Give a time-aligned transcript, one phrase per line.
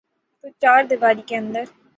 [0.43, 1.65] توچاردیواری کے اندر۔